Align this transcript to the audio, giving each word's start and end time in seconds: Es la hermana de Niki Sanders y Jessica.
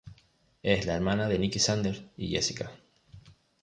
Es 0.63 0.87
la 0.87 0.95
hermana 0.95 1.29
de 1.29 1.37
Niki 1.37 1.59
Sanders 1.59 2.01
y 2.17 2.29
Jessica. 2.29 2.71